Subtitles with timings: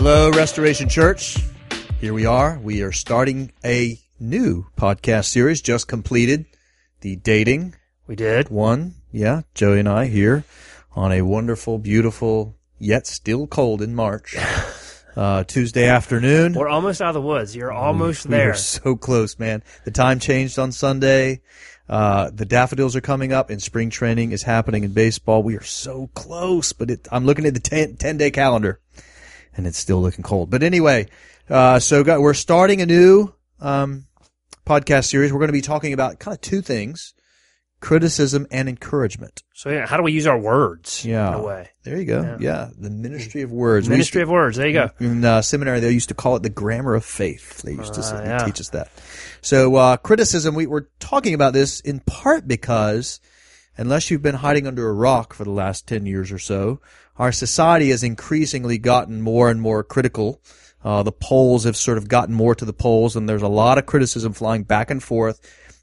[0.00, 1.38] Hello, Restoration Church.
[2.00, 2.56] Here we are.
[2.60, 6.46] We are starting a new podcast series, just completed
[7.00, 7.74] the dating
[8.06, 8.48] We did.
[8.48, 8.94] one.
[9.10, 10.44] Yeah, Joey and I here
[10.94, 14.36] on a wonderful, beautiful, yet still cold in March,
[15.16, 16.52] uh, Tuesday afternoon.
[16.52, 17.56] We're almost out of the woods.
[17.56, 18.50] You're almost We there.
[18.52, 19.64] are so close, man.
[19.84, 21.40] The time changed on Sunday.
[21.88, 25.42] Uh, the daffodils are coming up and spring training is happening in baseball.
[25.42, 28.78] We are so close, but it, I'm looking at the 10, 10 day calendar
[29.58, 30.48] and it's still looking cold.
[30.48, 31.08] But anyway,
[31.50, 34.06] uh, so got, we're starting a new, um,
[34.64, 35.32] podcast series.
[35.32, 37.14] We're going to be talking about kind of two things,
[37.80, 39.42] criticism and encouragement.
[39.54, 41.28] So yeah, how do we use our words Yeah.
[41.28, 41.68] in a way?
[41.84, 42.22] There you go.
[42.22, 42.36] Yeah.
[42.40, 42.68] Yeah.
[42.78, 43.88] The ministry of words.
[43.88, 44.56] Ministry of words.
[44.56, 44.90] There you go.
[45.00, 47.62] in uh, seminary, they used to call it the grammar of faith.
[47.62, 48.38] They used to Uh, say, yeah.
[48.44, 48.90] teach us that.
[49.40, 53.20] So uh, criticism, we were talking about this in part because,
[53.76, 56.80] unless you've been hiding under a rock for the last ten years or so,
[57.18, 60.40] our society has increasingly gotten more and more critical.
[60.84, 63.78] Uh, the polls have sort of gotten more to the polls, and there's a lot
[63.78, 65.40] of criticism flying back and forth.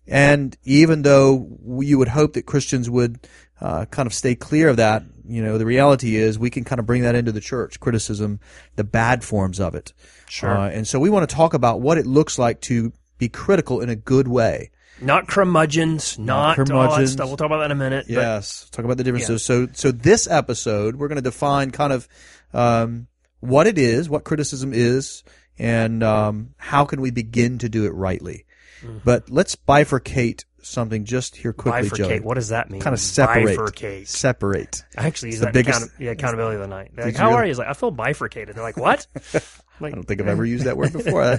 [0.08, 3.28] And even though you would hope that Christians would
[3.60, 6.80] uh, kind of stay clear of that, you know, the reality is we can kind
[6.80, 8.40] of bring that into the church, criticism,
[8.76, 9.94] the bad forms of it.
[10.30, 10.52] Sure.
[10.52, 13.82] Uh, and so we want to talk about what it looks like to be critical
[13.82, 14.72] in a good way.
[15.02, 16.18] Not curmudgeons.
[16.18, 17.28] Not, all that stuff.
[17.28, 18.06] We'll talk about that in a minute.
[18.08, 18.70] but Yes.
[18.70, 19.44] Talk about the differences.
[19.44, 22.08] So, so this episode, we're going to define kind of,
[22.54, 23.08] um,
[23.40, 25.24] what it is, what criticism is,
[25.60, 28.46] and, um, how can we begin to do it rightly.
[28.82, 29.00] Mm-hmm.
[29.04, 31.98] But let's bifurcate something just here quickly, bifurcate.
[31.98, 32.20] Joey.
[32.22, 32.82] What does that mean?
[32.82, 33.58] Kind of separate.
[33.58, 34.08] Bifurcate.
[34.08, 34.84] Separate.
[34.98, 36.92] I actually use the that biggest- account- yeah, accountability of the night.
[36.94, 37.50] They're like, how are you?
[37.50, 38.56] He's like, I feel bifurcated.
[38.56, 39.08] They're like, what?
[39.34, 41.22] like, I don't think I've ever used that word before.
[41.24, 41.38] Uh,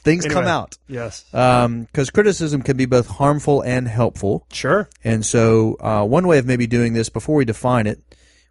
[0.00, 0.78] Things come out.
[0.86, 1.24] yes.
[1.32, 4.46] Because criticism can be both harmful and helpful.
[4.52, 4.88] Sure.
[5.02, 8.00] And so, uh, one way of maybe doing this before we define it,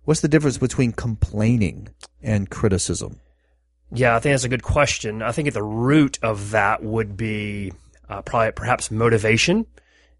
[0.04, 1.88] what's the difference between complaining
[2.22, 3.22] and criticism?
[3.94, 5.22] Yeah, I think that's a good question.
[5.22, 7.72] I think at the root of that would be
[8.10, 9.66] uh, probably perhaps motivation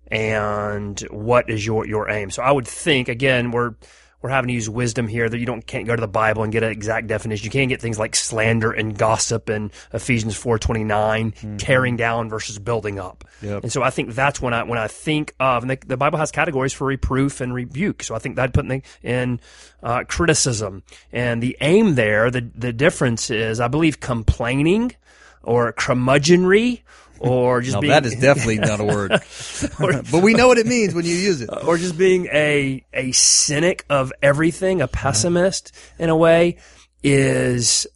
[0.08, 2.32] and what is your your aim.
[2.32, 3.76] So I would think again we're
[4.22, 6.52] we're having to use wisdom here that you don't can't go to the Bible and
[6.52, 7.46] get an exact definition.
[7.46, 13.00] You can't get things like slander and gossip and Ephesians four tearing down versus building
[13.00, 13.26] up.
[13.42, 13.64] Yep.
[13.64, 16.18] And so I think that's when I when I think of and the, the Bible
[16.18, 18.04] has categories for reproof and rebuke.
[18.04, 19.40] So I think that put in, in
[19.84, 22.32] uh, criticism and the aim there.
[22.32, 24.96] The the difference is I believe complaining
[25.44, 26.82] or curmudgeonry
[27.20, 29.12] or just Now, being that is definitely not a word.
[29.80, 31.50] but we know what it means when you use it.
[31.52, 36.58] or just being a a cynic of everything, a pessimist in a way,
[37.04, 37.88] is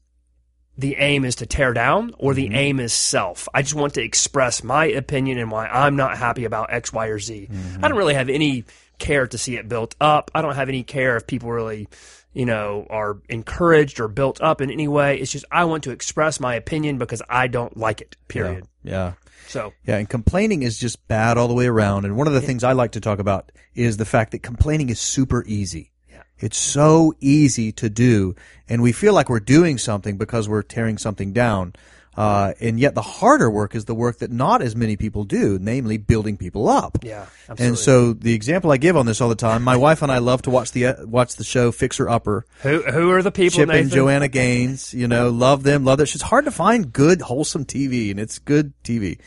[0.77, 2.55] the aim is to tear down or the mm-hmm.
[2.55, 3.47] aim is self.
[3.53, 7.07] I just want to express my opinion and why I'm not happy about X, Y,
[7.07, 7.49] or Z.
[7.51, 7.85] Mm-hmm.
[7.85, 8.65] I don't really have any
[9.01, 10.31] care to see it built up.
[10.33, 11.89] I don't have any care if people really,
[12.33, 15.19] you know, are encouraged or built up in any way.
[15.19, 18.15] It's just I want to express my opinion because I don't like it.
[18.29, 18.67] Period.
[18.83, 19.13] Yeah.
[19.47, 22.05] So Yeah, and complaining is just bad all the way around.
[22.05, 24.89] And one of the things I like to talk about is the fact that complaining
[24.89, 25.91] is super easy.
[26.09, 26.23] Yeah.
[26.37, 28.35] It's so easy to do,
[28.69, 31.73] and we feel like we're doing something because we're tearing something down.
[32.15, 35.57] Uh, and yet the harder work is the work that not as many people do,
[35.61, 36.97] namely building people up.
[37.03, 37.67] yeah, absolutely.
[37.67, 40.17] And so the example I give on this all the time, my wife and I
[40.17, 42.45] love to watch the uh, watch the show Fixer Upper.
[42.63, 43.59] who who are the people?
[43.59, 43.83] Chip Nathan?
[43.83, 46.13] and Joanna Gaines, you know, love them, love that.
[46.13, 49.19] It's hard to find good, wholesome TV, and it's good TV.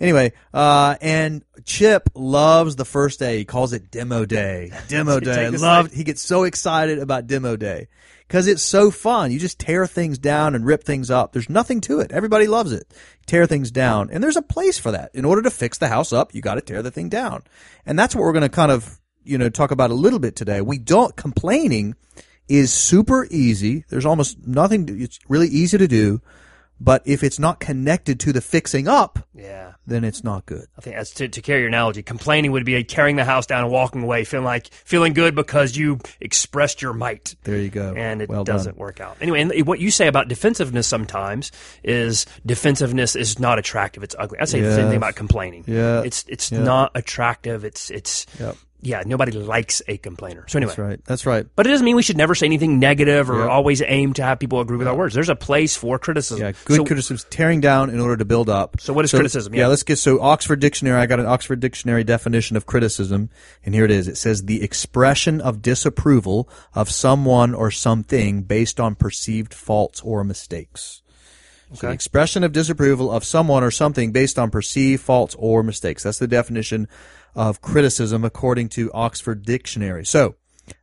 [0.00, 3.38] Anyway, uh, and Chip loves the first day.
[3.38, 4.72] He calls it Demo Day.
[4.88, 5.48] Demo Day.
[5.50, 5.92] Loved.
[5.92, 7.88] He gets so excited about Demo Day
[8.26, 9.30] because it's so fun.
[9.30, 11.32] You just tear things down and rip things up.
[11.32, 12.12] There's nothing to it.
[12.12, 12.92] Everybody loves it.
[13.26, 15.10] Tear things down, and there's a place for that.
[15.14, 17.42] In order to fix the house up, you got to tear the thing down,
[17.86, 20.34] and that's what we're going to kind of you know talk about a little bit
[20.36, 20.60] today.
[20.60, 21.94] We don't complaining
[22.48, 23.84] is super easy.
[23.88, 24.86] There's almost nothing.
[24.86, 26.20] To, it's really easy to do,
[26.80, 29.71] but if it's not connected to the fixing up, Yeah.
[29.86, 30.66] Then it's not good.
[30.78, 32.02] I think that's to, to carry your analogy.
[32.02, 35.76] Complaining would be tearing the house down and walking away, feeling like feeling good because
[35.76, 37.94] you expressed your might, There you go.
[37.96, 39.16] and it well doesn't work out.
[39.20, 41.50] Anyway, and what you say about defensiveness sometimes
[41.82, 44.02] is defensiveness is not attractive.
[44.02, 44.38] It's ugly.
[44.40, 45.64] I say the same thing about complaining.
[45.66, 46.02] Yeah.
[46.02, 47.64] it's it's not attractive.
[47.64, 48.56] It's it's Yep.
[48.82, 49.02] Yeah.
[49.06, 50.44] Nobody likes a complainer.
[50.48, 51.04] So anyway, That's right.
[51.06, 51.46] That's right.
[51.56, 53.48] but it doesn't mean we should never say anything negative or Yeah.
[53.48, 55.14] always aim to have people agree with our words.
[55.14, 56.44] There's a place for criticism.
[56.44, 58.76] Yeah, good So- criticism is tearing down in order to build up.
[58.80, 59.54] So what is criticism?
[59.54, 59.60] Yeah.
[59.62, 59.66] Yeah.
[59.68, 61.00] let's get so Oxford Dictionary.
[61.00, 63.30] I got an Oxford Dictionary definition of criticism,
[63.64, 64.08] and here it is.
[64.08, 70.24] It says the expression of disapproval of someone or something based on perceived faults or
[70.24, 71.02] mistakes.
[71.74, 71.94] So the Okay.
[71.94, 76.02] expression of disapproval of someone or something based on perceived faults or mistakes.
[76.02, 76.86] That's the definition
[77.34, 80.04] of criticism according to Oxford Dictionary.
[80.04, 80.36] So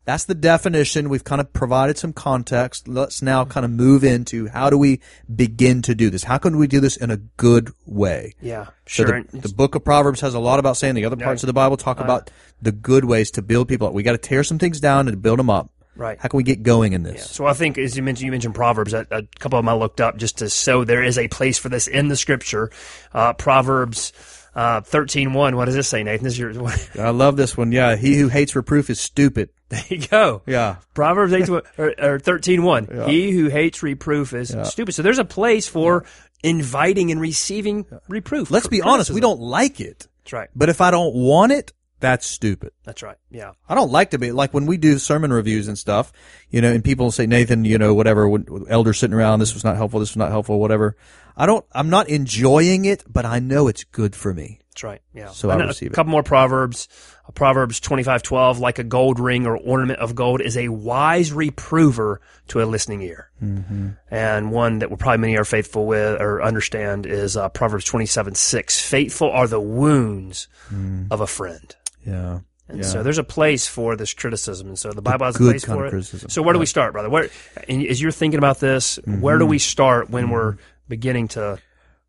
[0.06, 1.08] That's the definition.
[1.10, 2.88] We've kind of provided some context.
[2.88, 5.00] Let's now kind of move into how do we
[5.34, 6.24] begin to do this?
[6.24, 8.34] How can we do this in a good way?
[8.42, 9.24] Yeah, So sure.
[9.32, 11.54] the, the book of Proverbs has a lot about saying the other parts of the
[11.54, 12.30] Bible talk about
[12.62, 13.94] the good ways to build people up.
[13.94, 15.70] We got to tear some things down and build them up.
[15.96, 16.18] Right.
[16.20, 17.30] How can we get going in this?
[17.30, 18.94] So I think, as you mentioned, you mentioned Proverbs.
[18.94, 21.58] A, a couple of them I looked up just to show there is a place
[21.58, 22.72] for this in the Scripture.
[23.14, 24.14] Uh, Proverbs
[24.56, 25.56] uh, thirteen one.
[25.56, 26.24] What does this say, Nathan?
[26.24, 26.54] This is your.
[27.00, 27.72] I love this one.
[27.72, 27.96] Yeah.
[27.96, 29.50] He who hates reproof is stupid.
[29.70, 30.42] there you go.
[30.46, 30.78] Yeah.
[30.94, 33.06] Proverbs 8, or, or 13 1.
[33.08, 34.94] He who hates reproof is stupid.
[34.94, 36.06] So there's a place for
[36.44, 38.50] inviting and receiving reproof.
[38.52, 39.12] Let's be honest.
[39.12, 40.08] We don't like it.
[40.24, 40.50] That's right.
[40.56, 42.72] But if I don't want it, that's stupid.
[42.86, 43.18] That's right.
[43.30, 43.52] Yeah.
[43.68, 46.14] I don't like to be like when we do sermon reviews and stuff,
[46.50, 49.66] you know, and people say, Nathan, you know, whatever, when elders sitting around, this was
[49.66, 50.96] not helpful, this was not helpful, whatever.
[51.40, 54.60] I don't, I'm not enjoying it, but I know it's good for me.
[54.70, 55.02] That's right.
[55.14, 55.30] Yeah.
[55.30, 55.96] So I And receive a it.
[55.96, 56.88] couple more proverbs.
[57.36, 58.60] Proverbs twenty five twelve.
[58.60, 63.02] Like a gold ring or ornament of gold is a wise reprover to a listening
[63.04, 63.30] ear.
[63.44, 63.90] Mm-hmm.
[64.10, 68.06] And one that we're probably many are faithful with or understand is uh, Proverbs twenty
[68.08, 68.80] seven six.
[68.80, 71.08] Faithful are the wounds Mm.
[71.12, 71.76] of a friend.
[72.06, 72.40] Yeah.
[72.68, 75.66] And so there's a place for this criticism, and so the Bible has a place
[75.66, 75.90] for it.
[75.90, 76.30] criticism.
[76.30, 77.10] So where do we start, brother?
[77.10, 77.28] Where,
[77.68, 79.50] as you're thinking about this, where do Mm-hmm.
[79.50, 80.58] we start when we're
[80.90, 81.60] beginning to?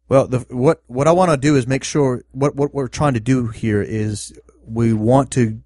[0.08, 3.14] Well, the, what what I want to do is make sure what what we're trying
[3.14, 4.36] to do here is
[4.66, 5.60] we want to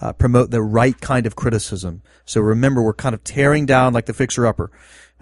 [0.00, 2.02] uh, promote the right kind of criticism.
[2.24, 4.70] So remember, we're kind of tearing down like the fixer upper,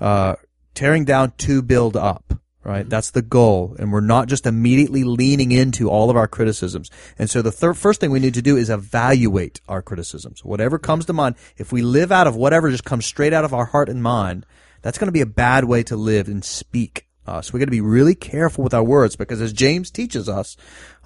[0.00, 0.36] uh,
[0.75, 2.40] tearing down to build up.
[2.66, 6.90] Right, that's the goal, and we're not just immediately leaning into all of our criticisms.
[7.19, 10.42] And so the third, first thing we need to do is evaluate our criticisms.
[10.42, 13.52] Whatever comes to mind, if we live out of whatever just comes straight out of
[13.52, 14.46] our heart and mind,
[14.81, 17.06] that's going to be a bad way to live and speak.
[17.26, 20.29] Uh, so we got to be really careful with our words because, as James teaches
[20.29, 20.56] us,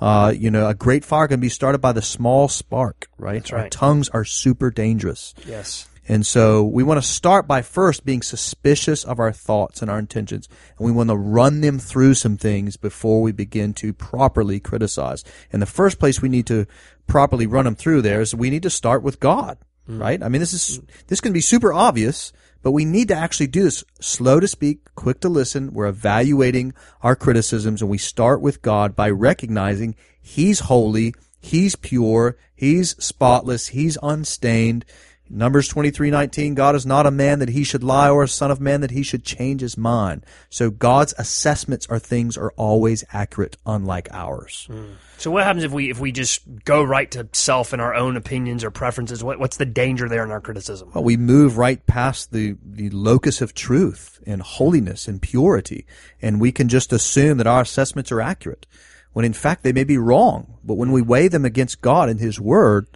[0.00, 3.08] uh, you know, a great fire can be started by the small spark.
[3.18, 3.52] Right?
[3.52, 3.70] Our right.
[3.70, 5.86] tongues are super dangerous, Yes.
[6.08, 9.98] and so we want to start by first being suspicious of our thoughts and our
[9.98, 10.48] intentions,
[10.78, 15.22] and we want to run them through some things before we begin to properly criticize.
[15.52, 16.66] And the first place we need to
[17.06, 19.58] properly run them through there is we need to start with God.
[19.90, 20.22] Right?
[20.22, 22.30] I mean, this is this can be super obvious,
[22.62, 23.84] but we need to actually do this.
[24.00, 25.72] Slow to speak, quick to listen.
[25.72, 32.36] We're evaluating our criticisms, and we start with God by recognizing He's holy, He's pure,
[32.54, 34.84] He's spotless, He's unstained.
[35.30, 36.54] Numbers twenty three nineteen.
[36.54, 38.90] God is not a man that he should lie, or a son of man that
[38.90, 40.24] he should change his mind.
[40.50, 44.66] So God's assessments or things are always accurate, unlike ours.
[44.70, 44.92] Hmm.
[45.18, 48.16] So what happens if we if we just go right to self and our own
[48.16, 49.24] opinions or preferences?
[49.24, 50.90] What, what's the danger there in our criticism?
[50.94, 55.86] Well, we move right past the, the locus of truth and holiness and purity,
[56.22, 58.66] and we can just assume that our assessments are accurate,
[59.12, 60.58] when in fact they may be wrong.
[60.62, 62.86] But when we weigh them against God and His Word,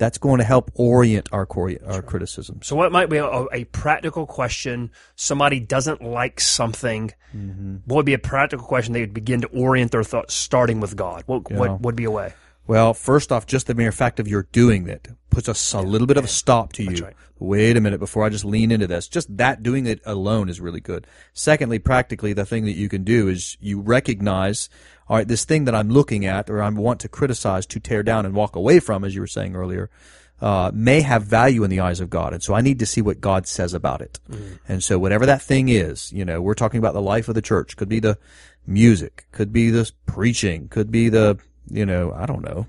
[0.00, 1.46] that's going to help orient our,
[1.86, 2.66] our criticisms.
[2.66, 4.90] So what might be a, a practical question?
[5.14, 7.12] Somebody doesn't like something.
[7.36, 7.76] Mm-hmm.
[7.84, 10.96] What would be a practical question they would begin to orient their thoughts, starting with
[10.96, 11.24] God?
[11.26, 12.32] What what would be a way?
[12.66, 16.06] Well, first off, just the mere fact of your doing it puts a, a little
[16.06, 17.04] bit of a stop to you.
[17.04, 17.16] right.
[17.38, 19.08] Wait a minute before I just lean into this.
[19.08, 21.06] Just that doing it alone is really good.
[21.32, 24.68] Secondly, practically, the thing that you can do is you recognize,
[25.08, 28.02] all right, this thing that I'm looking at or I want to criticize, to tear
[28.02, 29.88] down and walk away from, as you were saying earlier,
[30.40, 32.32] uh, may have value in the eyes of God.
[32.34, 34.20] And so I need to see what God says about it.
[34.68, 37.42] And so whatever that thing is, you know, we're talking about the life of the
[37.42, 37.76] church.
[37.76, 38.18] Could be the
[38.66, 41.38] music, could be the preaching, could be the,
[41.68, 42.66] you know, I don't know,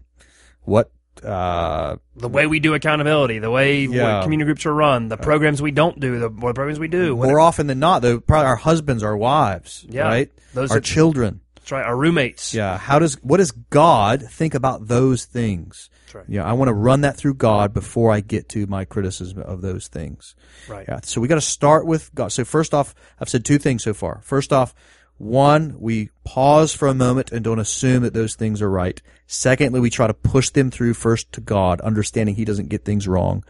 [0.63, 0.91] what,
[1.23, 4.23] uh, The way we do accountability, the way Yeah.
[4.23, 7.15] community groups are run, the programs we don't do, the what programs we do.
[7.15, 10.03] More often than not, though, probably our husbands, our wives, Yeah.
[10.03, 10.31] right?
[10.53, 11.41] Those our are- children.
[11.55, 11.85] that's right.
[11.85, 12.53] Our roommates.
[12.55, 12.77] Yeah.
[12.77, 15.89] How does what does God think about those things?
[16.05, 16.25] That's right.
[16.27, 19.61] Yeah, I want to run that through God before I get to my criticism of
[19.61, 20.33] those things.
[20.67, 20.85] Right.
[20.89, 20.99] Yeah.
[21.03, 22.31] So we got to start with God.
[22.31, 24.21] So first off, I've said two things so far.
[24.23, 24.73] First off,
[25.21, 29.01] one, we pause for a moment and don't assume that those things are right.
[29.27, 33.07] Secondly, we try to push them through first to God, understanding He doesn't get things
[33.07, 33.43] wrong.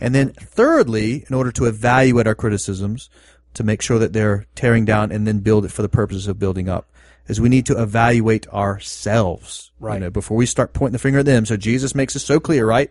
[0.00, 3.10] And then thirdly, in order to evaluate our criticisms,
[3.54, 6.38] to make sure that they're tearing down and then build it for the purposes of
[6.38, 6.88] building up,
[7.26, 9.67] is we need to evaluate ourselves.
[9.80, 9.94] Right.
[9.94, 11.46] You know, before we start pointing the finger at them.
[11.46, 12.90] So Jesus makes it so clear, right?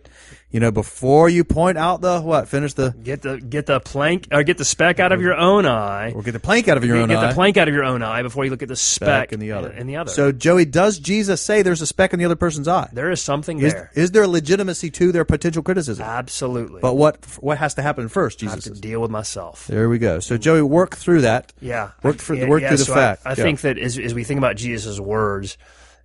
[0.50, 4.28] You know, before you point out the what, finish the Get the get the plank
[4.32, 6.12] or get the speck out of your own eye.
[6.12, 7.28] or get the plank out of your Get, own get eye.
[7.28, 9.52] the plank out of your own eye before you look at the speck, in the
[9.52, 9.70] other.
[9.70, 10.10] In the other.
[10.10, 12.88] So Joey, does Jesus say there's a speck in the other person's eye?
[12.94, 13.90] there is something Is, there.
[13.94, 16.02] is there legitimacy to their potential criticism?
[16.06, 16.80] Absolutely.
[16.80, 18.42] But what what has to happen first?
[18.42, 18.80] I have Jesus to says.
[18.80, 19.66] deal with myself.
[19.66, 20.18] There we go.
[20.20, 21.52] So Joey, work through that.
[21.60, 23.22] Yeah, Work for- Yeah, work yeah, through the so fact.
[23.26, 23.42] I, I Yeah.
[23.44, 25.58] think that as, as we think about Jesus' words,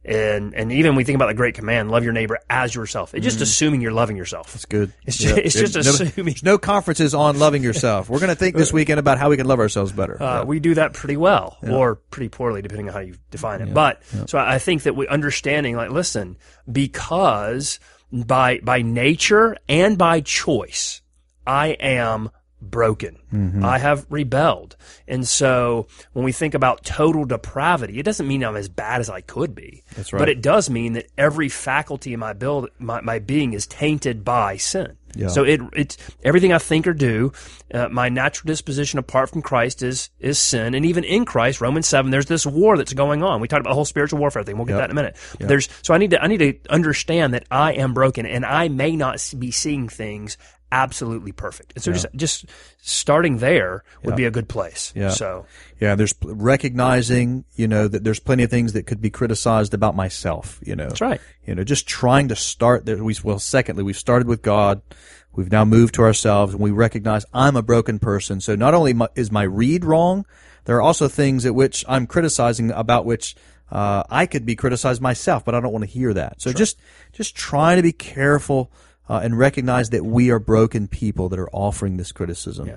[0.05, 3.13] And and even when we think about the great command, love your neighbor as yourself.
[3.15, 4.51] It's just assuming you're loving yourself.
[4.51, 4.91] That's good.
[5.05, 6.33] It's ju- it's just no, assuming.
[6.33, 8.10] There's no conferences on loving yourself.
[8.10, 10.22] We're going to think this weekend about how we can love ourselves better.
[10.22, 13.74] Uh, We do that pretty well, or pretty poorly, depending on how you define it.
[13.74, 16.38] But so I I think that we understanding, like, listen,
[16.69, 17.79] because
[18.12, 21.01] by by nature and by choice,
[21.48, 22.29] I am
[22.70, 23.20] broken.
[23.34, 23.63] Mm-hmm.
[23.63, 24.75] I have rebelled,
[25.08, 29.10] and so when we think about total depravity, it doesn't mean I'm as bad as
[29.10, 29.84] I could be.
[29.96, 30.20] That's right.
[30.20, 34.24] But it does mean that every faculty in my build, my, my being is tainted
[34.24, 34.98] by sin.
[35.15, 35.27] Yeah.
[35.27, 37.34] So it it's everything I think or do,
[37.72, 41.88] uh, my natural disposition apart from Christ is is sin, and even in Christ, Romans
[41.88, 43.39] seven, there's this war that's going on.
[43.39, 44.58] We talked about the whole spiritual warfare thing.
[44.58, 44.82] We'll get Yep.
[44.82, 45.17] that in a minute.
[45.39, 48.70] There's so I need to I need to understand that I am broken, and I
[48.70, 50.36] may not be seeing things
[50.74, 51.74] absolutely perfect.
[51.75, 52.46] And so just just
[52.82, 54.92] starting there would be a good place.
[54.96, 55.10] Yeah.
[55.10, 55.46] So
[55.80, 59.96] Yeah, there's recognizing, you know, that there's plenty of things that could be criticized about
[59.96, 60.88] myself, you know.
[60.88, 61.22] that's right.
[61.46, 63.01] You know, just trying to start there.
[63.03, 64.82] We, well, secondly, we've started with God.
[65.34, 68.42] We've now moved to ourselves and we recognize I'm a broken person.
[68.42, 70.25] So not only my, is my read wrong,
[70.65, 73.36] there are also things at which I'm criticizing about which
[73.72, 76.42] uh, I could be criticized myself, but I don't want to hear that.
[76.42, 76.80] So just,
[77.12, 78.72] just trying to be careful
[79.10, 82.72] uh, and recognize that we are broken people that are offering this criticism.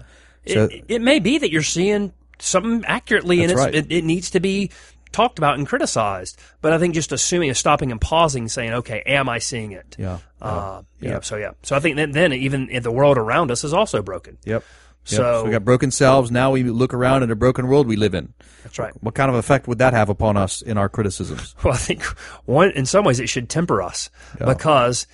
[0.46, 3.74] So, it, it may be that you're seeing something accurately and right.
[3.74, 4.70] it, it needs to be
[5.12, 6.38] talked about and criticized.
[6.60, 9.96] But I think just assuming, stopping and pausing, saying, okay, am I seeing it?
[9.98, 10.18] yeah.
[10.40, 11.20] Uh, yeah.
[11.20, 11.52] So yeah.
[11.62, 14.38] So I think that then even the world around us is also broken.
[14.44, 14.62] Yep.
[15.08, 15.18] Yep.
[15.18, 16.30] So- we got broken selves.
[16.30, 18.34] Now we look around at a broken world we live in.
[18.62, 18.92] That's right.
[19.02, 21.54] What kind of effect would that have upon us in our criticisms?
[21.64, 22.02] Well, I think
[22.44, 25.06] one in some ways it should temper us because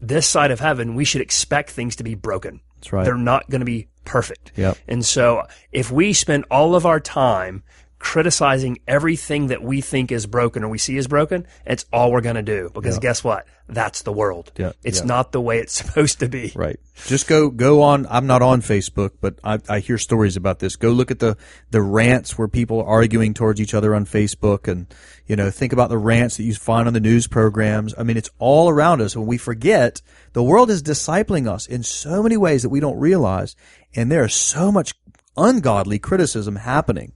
[0.00, 2.60] this side of heaven we should expect things to be broken.
[2.76, 3.04] That's right.
[3.04, 4.52] They're not going to be perfect.
[4.56, 4.78] Yep.
[4.88, 7.62] And so if we spend all of our time
[7.98, 12.20] criticizing everything that we think is broken or we see is broken, it's all we're
[12.20, 13.46] going to do because guess what?
[13.68, 14.52] That's the world.
[14.56, 15.06] Yeah, It's yeah.
[15.06, 16.52] not the way it's supposed to be.
[16.54, 16.78] Right.
[17.06, 18.06] Just go go on.
[18.08, 20.76] I'm not on Facebook, but I, I hear stories about this.
[20.76, 21.36] Go look at the
[21.70, 24.86] the rants where people are arguing towards each other on Facebook, and
[25.26, 27.94] you know think about the rants that you find on the news programs.
[27.98, 29.16] I mean, it's all around us.
[29.16, 30.00] When we forget,
[30.32, 33.56] the world is discipling us in so many ways that we don't realize,
[33.94, 34.94] and there is so much
[35.36, 37.12] ungodly criticism happening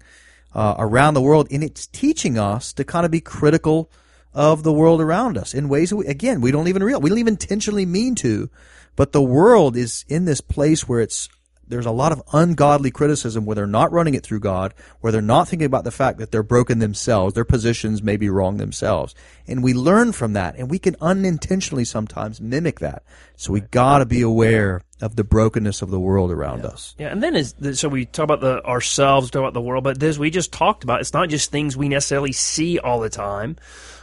[0.54, 3.90] uh, around the world, and it's teaching us to kind of be critical
[4.33, 7.11] of the world around us in ways that we, again we don't even real we
[7.11, 8.49] don't even intentionally mean to,
[8.97, 11.28] but the world is in this place where it's
[11.71, 15.23] there's a lot of ungodly criticism where they're not running it through God, where they're
[15.23, 19.15] not thinking about the fact that they're broken themselves, their positions may be wrong themselves.
[19.47, 23.03] And we learn from that and we can unintentionally sometimes mimic that.
[23.37, 26.95] So we gotta be aware of the brokenness of the world around us.
[26.99, 29.99] Yeah, and then is so we talk about the ourselves, talk about the world, but
[29.99, 31.00] this we just talked about.
[31.00, 33.57] It's not just things we necessarily see all the time,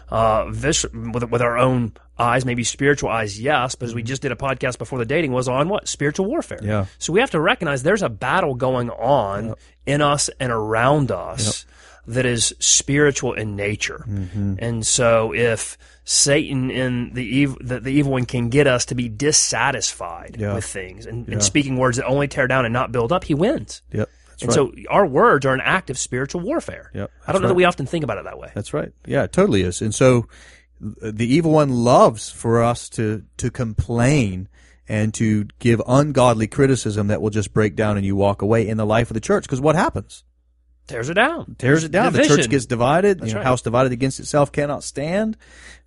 [0.10, 3.76] uh, vis- with with our own eyes, maybe spiritual eyes, yes.
[3.76, 6.60] But as we just did a podcast before the dating was on what spiritual warfare.
[6.62, 6.86] Yeah.
[6.98, 9.56] So we have to recognize there's a battle going on
[9.86, 11.66] in us and around us
[12.08, 14.06] that is spiritual in nature.
[14.08, 14.56] Mm-hmm.
[14.60, 18.96] And so if Satan and the evil, the, the evil one can get us to
[18.96, 20.54] be dissatisfied Yeah.
[20.56, 23.34] with things and, and speaking words that only tear down and not build up, he
[23.34, 23.82] wins.
[23.92, 24.10] Yep.
[24.30, 24.56] That's And right.
[24.86, 26.92] so our words are an act of spiritual warfare.
[26.94, 28.52] Yep, I don't know that we often think about it that way.
[28.54, 28.92] That's right.
[29.06, 29.82] Yeah, it totally is.
[29.82, 30.28] And so
[30.80, 34.48] the evil one loves for us to, to complain
[34.88, 38.78] and to give ungodly criticism that will just break down and you walk away in
[38.78, 39.44] the life of the church.
[39.44, 40.24] Because what happens?
[40.88, 41.56] Tears it down.
[41.58, 42.14] Tears it down.
[42.14, 43.20] The church gets divided.
[43.20, 43.44] You know, right.
[43.44, 45.36] House divided against itself cannot stand,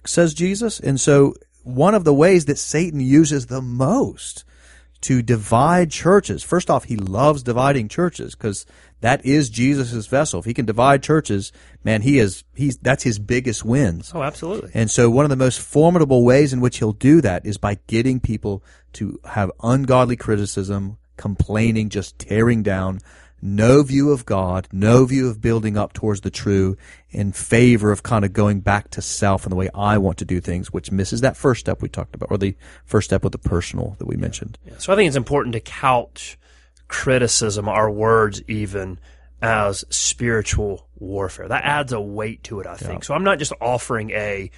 [0.05, 0.79] says Jesus.
[0.79, 4.45] And so one of the ways that Satan uses the most
[5.03, 6.43] to divide churches.
[6.43, 8.67] First off, he loves dividing churches because
[9.00, 10.40] that is Jesus' vessel.
[10.40, 11.52] If he can divide churches,
[11.85, 14.12] man, he is, he's, that's his biggest wins.
[14.14, 14.71] Oh, absolutely.
[14.75, 17.78] And so one of the most formidable ways in which he'll do that is by
[17.87, 18.62] getting people
[18.95, 23.00] to have ungodly criticism, complaining, just tearing down,
[23.42, 26.76] no view of God, no view of building up towards the true,
[27.11, 30.25] in favor of kind of going back to self and the way I want to
[30.25, 32.54] do things, which misses that first step we talked about, or the
[32.85, 34.59] first step with the personal that we mentioned.
[34.78, 36.38] So I think it's important to couch
[36.91, 38.99] criticism, our words even,
[39.41, 41.49] as spiritual warfare.
[41.49, 43.05] That adds a weight to it, I think.
[43.05, 44.51] So I'm not just offering a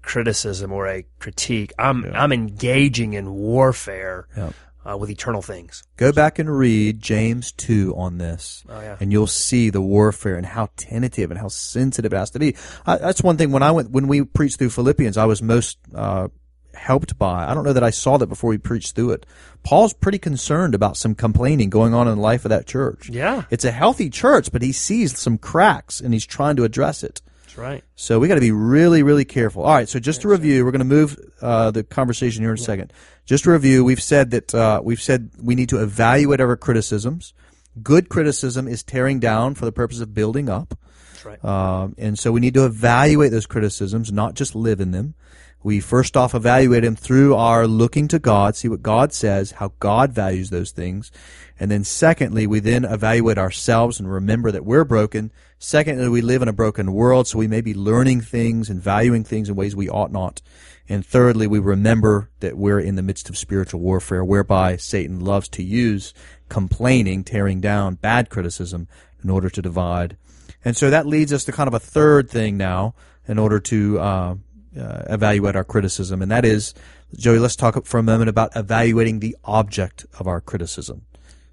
[0.00, 1.72] criticism or a critique.
[1.78, 4.52] I'm I'm engaging in warfare Yeah.
[4.88, 5.82] uh, with eternal things.
[5.96, 8.96] Go back and read James 2 on this, Oh, yeah.
[9.00, 12.56] and you'll see the warfare and how tentative and how sensitive it has to be.
[12.86, 15.76] I, that's one thing when I went, when we preached through Philippians, I was most,
[15.94, 16.28] uh,
[16.74, 17.46] helped by.
[17.46, 19.26] I don't know that I saw that before we preached through it.
[19.62, 23.08] Paul's pretty concerned about some complaining going on in the life of that church.
[23.08, 23.44] Yeah.
[23.50, 27.20] It's a healthy church, but he sees some cracks and he's trying to address it.
[27.42, 27.84] That's right.
[27.96, 29.64] So we got to be really, really careful.
[29.64, 29.88] All right.
[29.88, 32.92] So just to review, we're going to move uh, the conversation here in a second.
[33.26, 37.34] Just to review, we've said that uh, we've said we need to evaluate our criticisms.
[37.82, 40.74] Good criticism is tearing down for the purpose of building up.
[41.12, 41.44] That's right.
[41.44, 45.14] Um, and so we need to evaluate those criticisms, not just live in them.
[45.62, 49.72] We first off evaluate them through our looking to God, see what God says, how
[49.78, 51.12] God values those things.
[51.58, 55.30] And then secondly, we then evaluate ourselves and remember that we're broken.
[55.58, 59.22] Secondly, we live in a broken world, so we may be learning things and valuing
[59.22, 60.40] things in ways we ought not.
[60.88, 65.48] And thirdly, we remember that we're in the midst of spiritual warfare whereby Satan loves
[65.50, 66.14] to use
[66.48, 68.88] complaining, tearing down, bad criticism
[69.22, 70.16] in order to divide.
[70.64, 72.94] And so that leads us to kind of a third thing now
[73.28, 74.34] in order to uh,
[74.78, 76.74] uh, evaluate our criticism, and that is,
[77.16, 81.02] Joey, let's talk for a moment about evaluating the object of our criticism.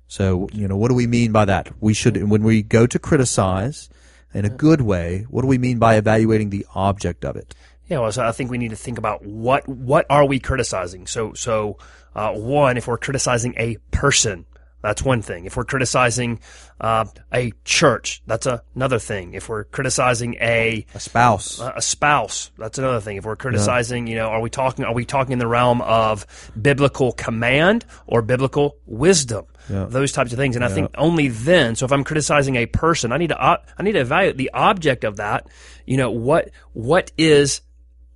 [0.07, 1.71] So, you know, what do we mean by that?
[1.81, 3.89] We should, when we go to criticize
[4.33, 7.53] in a good way, what do we mean by evaluating the object of it?
[7.87, 11.07] Yeah, well, so I think we need to think about what what are we criticizing.
[11.07, 11.77] So, so
[12.15, 14.45] uh, one, if we're criticizing a person,
[14.81, 15.45] that's one thing.
[15.45, 16.39] If we're criticizing
[16.79, 19.33] uh, a church, that's a, another thing.
[19.33, 21.59] If we're criticizing a A spouse.
[21.59, 23.17] a spouse, that's another thing.
[23.17, 26.25] If we're criticizing, you know, are we talking are we talking in the realm of
[26.59, 29.45] biblical command or biblical wisdom?
[29.69, 30.55] Those types of things.
[30.55, 31.75] And I think only then.
[31.75, 35.03] So if I'm criticizing a person, I need to I need to evaluate the object
[35.03, 35.47] of that.
[35.85, 37.61] You know what what is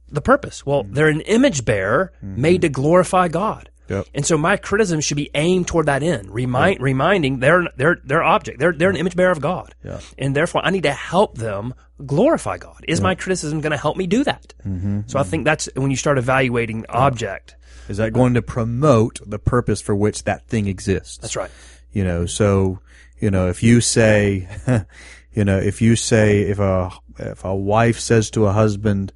[0.10, 0.66] the purpose?
[0.66, 3.70] Well, they're an image bearer made to glorify God.
[3.92, 4.06] Yep.
[4.14, 8.24] And so my criticism should be aimed toward that end, remind, reminding their their their
[8.24, 8.60] object.
[8.60, 10.00] They're they're an image bearer of God, Yeah.
[10.18, 11.74] and therefore I need to help them
[12.06, 12.84] glorify God.
[12.88, 14.54] Is my criticism going to help me do that?
[14.66, 15.02] Mm-hmm.
[15.08, 17.56] So I think that's when you start evaluating the object.
[17.90, 21.18] Is that going to promote the purpose for which that thing exists?
[21.18, 21.52] That's right.
[21.92, 22.80] You know, so
[23.20, 24.48] you know, if you say,
[25.34, 29.12] you know, if you say if a if a wife says to a husband,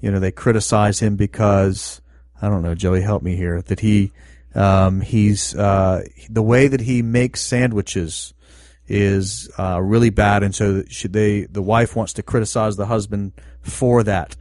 [0.00, 2.00] you know, they criticize him because
[2.40, 4.12] I don't know, Joey, help me here, that he
[4.54, 8.34] um, he's uh, the way that he makes sandwiches
[8.86, 14.02] is uh, really bad, and so they the wife wants to criticize the husband for
[14.04, 14.36] that.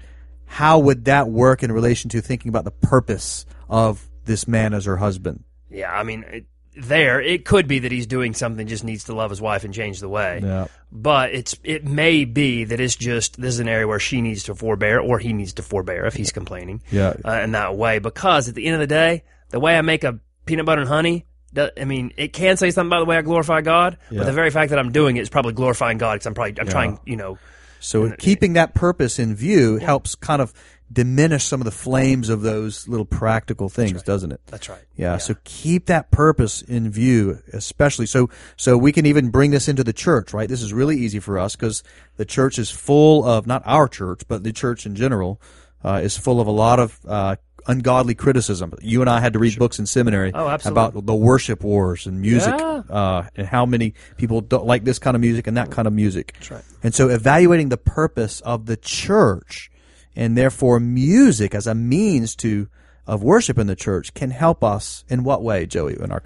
[0.45, 4.86] How would that work in relation to thinking about the purpose of this man as
[4.86, 5.43] her husband?
[5.69, 6.45] Yeah, I mean, it,
[6.79, 9.73] there it could be that he's doing something just needs to love his wife and
[9.73, 10.39] change the way.
[10.43, 10.67] Yeah.
[10.91, 14.43] But it's it may be that it's just this is an area where she needs
[14.43, 16.81] to forbear or he needs to forbear if he's complaining.
[16.91, 17.13] Yeah.
[17.25, 20.03] uh, in that way because at the end of the day, the way I make
[20.03, 21.25] a peanut butter and honey,
[21.57, 24.19] I mean, it can say something about the way I glorify God, Yeah.
[24.19, 26.59] but the very fact that I'm doing it is probably glorifying God because I'm probably
[26.59, 27.37] I'm trying, you know,
[27.79, 30.53] So keeping that purpose in view helps kind of
[30.91, 34.39] diminish some of the flames of those little practical things, doesn't it?
[34.47, 34.82] that's right.
[34.95, 39.67] Yeah, So keep that purpose in view, especially so so we can even bring this
[39.67, 40.47] into the church, right?
[40.47, 41.84] This is really easy for us because
[42.15, 45.41] the church is full of not our church, but the church in general
[45.84, 47.36] uh, is full of a lot of uh,
[47.67, 48.73] ungodly criticism.
[48.82, 52.21] You and I had to read books in seminary Oh, about the worship wars and
[52.21, 52.82] music, Yeah.
[52.89, 55.93] uh, and how many people don't like this kind of music and that kind of
[55.93, 56.32] music.
[56.36, 56.63] That's right.
[56.82, 59.69] And so evaluating the purpose of the church
[60.17, 62.67] and therefore music as a means to
[63.06, 66.21] of worship in the church can help us in what way, Joey, in our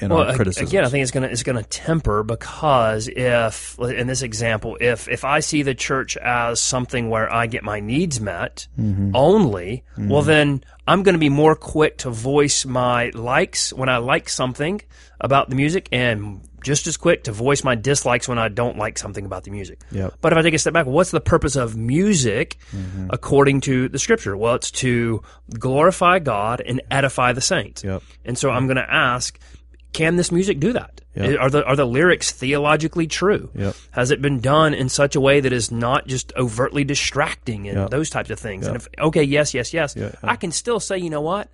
[0.00, 0.66] in Well, our criticism?
[0.66, 5.24] again, I think it's gonna it's gonna temper because if in this example, if if
[5.24, 9.12] I see the church as something where I get my needs met Mm-hmm.
[9.14, 13.98] only, well then I'm going to be more quick to voice my likes when I
[13.98, 14.80] like something
[15.20, 18.98] about the music, and just as quick to voice my dislikes when I don't like
[18.98, 19.78] something about the music.
[19.92, 20.14] Yep.
[20.20, 23.06] But if I take a step back, what's the purpose of music Mm-hmm.
[23.10, 24.36] according to the scripture?
[24.36, 25.22] Well, it's to
[25.58, 27.84] glorify God and edify the saints.
[27.84, 28.02] Yep.
[28.24, 29.38] And so I'm going to ask,
[29.92, 31.00] can this music do that?
[31.14, 31.38] Yep.
[31.38, 33.50] Are the are the lyrics theologically true?
[33.54, 33.76] Yep.
[33.92, 37.78] Has it been done in such a way that is not just overtly distracting and
[37.78, 37.90] Yep.
[37.90, 38.66] those types of things?
[38.66, 39.96] And if okay, yes, yes, yes.
[40.24, 41.48] I can still say, you know what?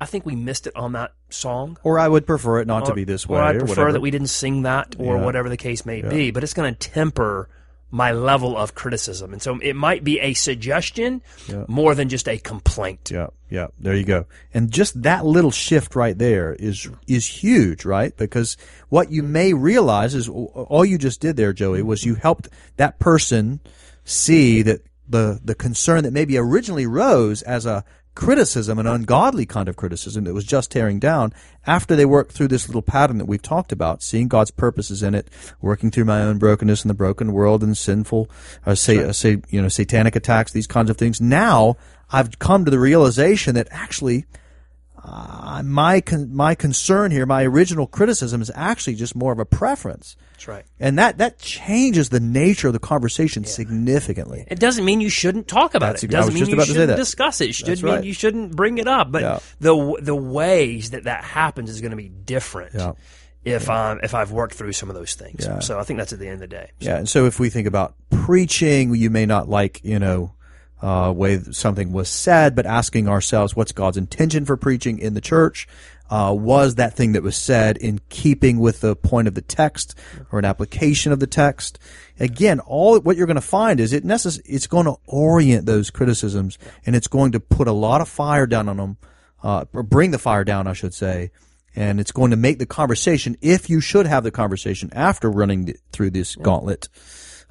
[0.00, 1.78] I think we missed it on that song.
[1.82, 3.92] or I would prefer it not to be this way, or or prefer whatever.
[3.92, 5.24] that we didn't sing that, or Yeah.
[5.24, 6.30] whatever the case may be.
[6.30, 7.48] But it's going to temper
[7.90, 11.22] my level of criticism, and so it might be a suggestion
[11.68, 13.10] more than just a complaint.
[13.12, 13.68] Yeah, yeah.
[13.78, 14.26] There you go.
[14.52, 18.14] And just that little shift right there is is huge, right?
[18.16, 18.56] Because
[18.88, 22.98] what you may realize is all you just did there, Joey, was you helped that
[22.98, 23.60] person
[24.04, 27.84] see that the the concern that maybe originally rose as a
[28.16, 31.32] criticism, an ungodly kind of criticism that was just tearing down,
[31.66, 35.14] after they worked through this little pattern that we've talked about, seeing God's purposes in
[35.14, 35.28] it,
[35.60, 38.28] working through my own brokenness in the broken world and sinful,
[38.64, 41.20] uh, say, uh, say, you know, satanic attacks, these kinds of things.
[41.20, 41.76] Now
[42.10, 44.24] I've come to the realization that actually
[45.04, 49.44] uh, my con- my concern here, my original criticism is actually just more of a
[49.44, 50.64] preference, That's right.
[50.78, 54.44] and that that changes the nature of the conversation significantly.
[54.48, 56.10] It doesn't mean you shouldn't talk about That's it.
[56.12, 57.48] It ex- I was doesn't mean you shouldn't discuss it.
[57.50, 59.10] It should That's mean you shouldn't bring it up.
[59.10, 59.38] But Yeah.
[59.60, 62.92] the the ways that that happens is going to be different Yeah.
[63.44, 65.44] if I'm if I've worked through some of those things.
[65.46, 65.60] Yeah.
[65.60, 66.70] So I think that's at the end of the day.
[66.80, 70.32] Yeah, and so if we think about preaching, you may not like, you know,
[70.82, 75.20] uh, way something was said, but asking ourselves, what's God's intention for preaching in the
[75.22, 75.66] church?
[76.08, 79.98] Uh, was that thing that was said in keeping with the point of the text
[80.30, 81.78] or an application of the text?
[82.20, 85.90] Again, all what you're going to find is it necess- it's going to orient those
[85.90, 88.96] criticisms and it's going to put a lot of fire down on them,
[89.42, 91.30] uh, or bring the fire down, I should say,
[91.74, 95.66] and it's going to make the conversation, if you should have the conversation after running
[95.66, 96.88] th- through this gauntlet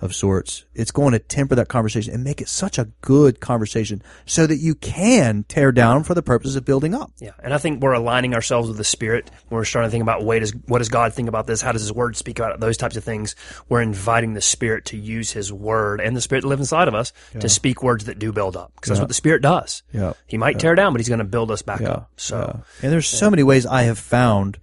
[0.02, 4.04] of sorts, it's going to temper that conversation and make it such a good conversation
[4.26, 7.12] so that you can tear down for the purposes of building up.
[7.20, 9.32] Yeah, and I think we're aligning ourselves with the Spirit.
[9.48, 11.62] When we're starting to think about wait, does, what does God think about this?
[11.62, 12.60] How does His Word speak about it?
[12.60, 13.36] Those types of things.
[13.70, 16.96] We're inviting the Spirit to use His Word and the Spirit to live inside of
[16.96, 19.84] us to speak words that do build up, because that's what the Spirit does.
[19.94, 20.14] Yeah.
[20.28, 21.90] He might tear down, but He's going to build us back Yeah.
[21.92, 22.12] up.
[22.18, 22.62] So Yeah.
[22.84, 24.58] and there's so many ways I have found,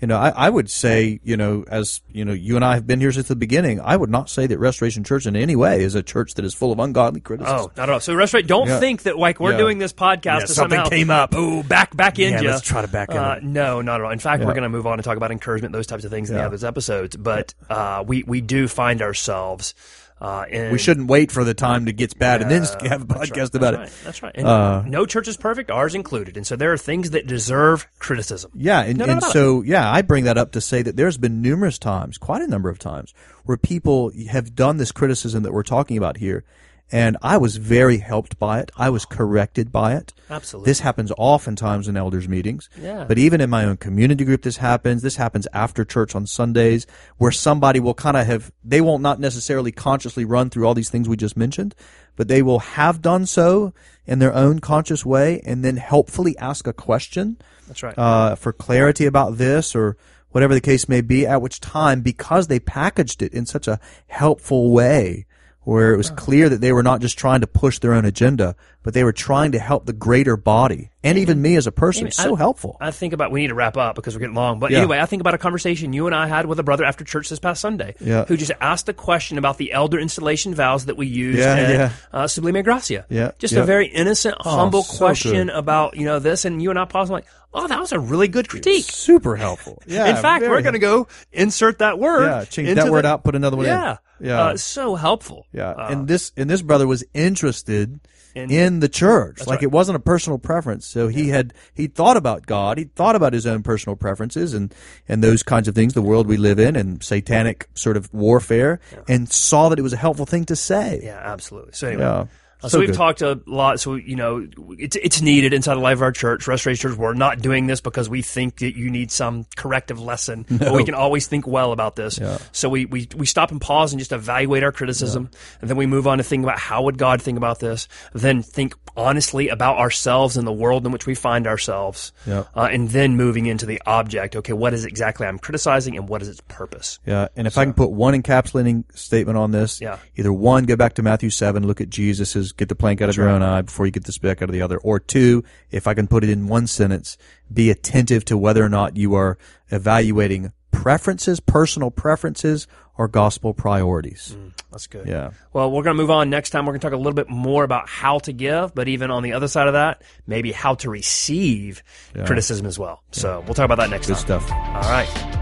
[0.00, 2.86] you know, I, I would say, you know, as you know, you and I have
[2.86, 3.80] been here since the beginning.
[3.80, 6.52] I would not say that Restoration Church in any way is a church that is
[6.52, 7.58] full of ungodly criticism.
[7.60, 8.00] Oh, not at all.
[8.00, 8.78] So, Restoration, don't Yeah.
[8.78, 9.56] think that like we're Yeah.
[9.58, 11.32] doing this podcast Yeah, to something somehow came up.
[11.34, 12.50] Oh, back back in Yeah, ya.
[12.50, 14.10] let's try to back in Uh, no, not at all.
[14.10, 14.46] In fact, Yeah.
[14.48, 16.44] we're going to move on and talk about encouragement, those types of things in the
[16.44, 17.16] other episodes.
[17.16, 19.72] But uh, we we do find ourselves.
[20.18, 23.36] Uh, we shouldn't wait for the time to gets bad and then have a podcast
[23.36, 23.78] right, about that's it.
[23.78, 24.32] Right, that's right.
[24.34, 26.38] And Uh, no church is perfect, ours included.
[26.38, 28.50] And so there are things that deserve criticism.
[28.54, 31.18] Yeah, and, No and about so yeah, I bring that up to say that there's
[31.18, 33.12] been numerous times, quite a number of times,
[33.44, 36.44] where people have done this criticism that we're talking about here,
[36.92, 38.70] and I was very helped by it.
[38.76, 40.14] I was corrected by it.
[40.30, 40.70] Absolutely.
[40.70, 42.68] This happens oftentimes in elders meetings.
[42.80, 43.04] Yeah.
[43.04, 45.02] But even in my own community group, this happens.
[45.02, 49.18] This happens after church on Sundays, where somebody will kind of have they won't not
[49.18, 51.74] necessarily consciously run through all these things we just mentioned,
[52.14, 53.72] but they will have done so
[54.06, 57.98] in their own conscious way, and then helpfully ask a question That's right.
[57.98, 59.96] uh, for clarity about this or
[60.30, 63.80] whatever the case may be, at which time, because they packaged it in such a
[64.06, 65.26] helpful way,
[65.66, 68.54] where it was clear that they were not just trying to push their own agenda,
[68.84, 72.08] but they were trying to help the greater body and even me as a person.
[72.12, 72.76] So I- helpful.
[72.80, 74.60] I think about we need to wrap up because we're getting long.
[74.60, 74.78] But Yeah.
[74.78, 77.28] anyway, I think about a conversation you and I had with a brother after church
[77.30, 78.26] this past Sunday, Yeah.
[78.26, 81.70] who just asked a question about the elder installation vows that we used Yeah, at
[81.70, 81.90] yeah.
[82.12, 83.04] Uh, Sublime Gracia.
[83.08, 83.62] Yeah, just yeah.
[83.62, 85.56] a very innocent, humble so question good.
[85.56, 87.98] about you know this, and you and I paused and like, oh, that was a
[87.98, 88.84] really good critique.
[88.88, 89.82] Super helpful.
[89.88, 90.06] Yeah.
[90.06, 92.26] in fact, we're going to go insert that word.
[92.26, 93.72] Yeah, change into that word the- out, put another one in.
[94.20, 94.44] Yeah, Yeah.
[94.46, 95.46] uh, so helpful.
[95.52, 98.00] Yeah, Uh, and this and this brother was interested
[98.34, 99.40] In- in, the church.
[99.40, 99.62] Like right.
[99.62, 100.84] it wasn't a personal preference.
[100.86, 102.76] So he had he thought about God.
[102.78, 104.74] He thought about his own personal preferences and
[105.08, 108.78] and those kinds of things, the world we live in, and satanic sort of warfare,
[109.08, 111.00] and saw that it was a helpful thing to say.
[111.02, 111.72] yeah, absolutely.
[111.72, 112.02] So anyway.
[112.02, 112.24] Yeah.
[112.62, 112.96] Uh, So so we've good.
[112.96, 113.80] talked a lot.
[113.80, 114.46] So you know,
[114.78, 116.98] it's it's needed inside the life of our church, Restoration Church.
[116.98, 120.44] We're not doing this because we think that you need some corrective lesson.
[120.66, 122.18] But we can always think well about this.
[122.18, 122.38] Yeah.
[122.52, 125.86] So we, we we stop and pause and just evaluate our criticism, and then we
[125.86, 127.88] move on to think about how would God think about this.
[128.14, 132.12] Then think honestly about ourselves and the world in which we find ourselves.
[132.26, 132.44] Yeah.
[132.54, 134.34] Uh, and then moving into the object.
[134.36, 136.98] Okay, what is exactly I'm criticizing, and what is its purpose?
[137.06, 139.98] Yeah, and if I can put one encapsulating statement on this, Yeah.
[140.16, 143.16] either one, go back to Matthew seven, look at Jesus's, get the plank out of
[143.16, 145.86] your own eye before you get the speck out of the other, or two, if
[145.86, 147.16] I can put it in one sentence,
[147.52, 149.38] be attentive to whether or not you are
[149.70, 152.66] evaluating preferences, personal preferences,
[152.98, 154.36] or gospel priorities.
[154.38, 155.06] Mm, that's good.
[155.06, 155.30] Yeah.
[155.52, 156.30] Well, we're going to move on.
[156.30, 158.88] Next time, we're going to talk a little bit more about how to give, but
[158.88, 161.82] even on the other side of that, maybe how to receive
[162.24, 163.02] criticism as well.
[163.10, 164.40] So we'll talk about that next Good time.
[164.40, 164.50] stuff.
[164.52, 165.35] All right.